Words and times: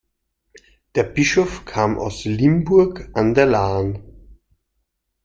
Der 0.95 1.03
Bischof 1.03 1.63
kam 1.65 1.99
aus 1.99 2.23
Limburg 2.25 3.11
an 3.13 3.35
der 3.35 3.45
Lahn. 3.45 4.01